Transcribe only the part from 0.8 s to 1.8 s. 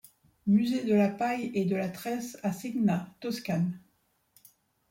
de la paille et de